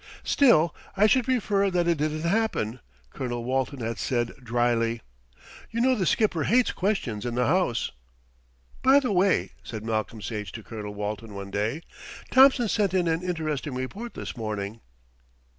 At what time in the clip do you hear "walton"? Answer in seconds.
3.43-3.81, 10.95-11.35